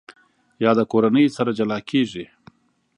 یاده 0.65 0.83
کورنۍ 0.91 1.25
سره 1.37 1.51
جلا 1.57 1.77
کېږي. 1.89 2.25